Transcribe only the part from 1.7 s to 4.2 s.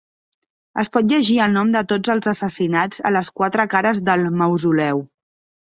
de tots els assassinats a les quatre cares